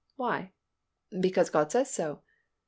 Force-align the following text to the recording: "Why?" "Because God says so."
"Why?" 0.15 0.51
"Because 1.21 1.51
God 1.51 1.71
says 1.71 1.91
so." 1.91 2.23